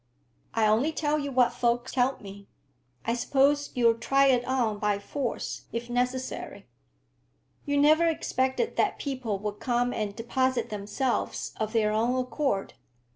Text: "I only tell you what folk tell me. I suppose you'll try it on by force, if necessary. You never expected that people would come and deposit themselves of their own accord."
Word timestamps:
"I 0.55 0.65
only 0.65 0.91
tell 0.91 1.19
you 1.19 1.31
what 1.31 1.53
folk 1.53 1.91
tell 1.91 2.17
me. 2.19 2.47
I 3.05 3.13
suppose 3.13 3.69
you'll 3.75 3.99
try 3.99 4.25
it 4.29 4.43
on 4.45 4.79
by 4.79 4.97
force, 4.97 5.65
if 5.71 5.91
necessary. 5.91 6.65
You 7.65 7.77
never 7.79 8.07
expected 8.07 8.77
that 8.77 8.97
people 8.97 9.37
would 9.37 9.59
come 9.59 9.93
and 9.93 10.15
deposit 10.15 10.71
themselves 10.71 11.53
of 11.57 11.71
their 11.71 11.91
own 11.91 12.15
accord." 12.19 12.73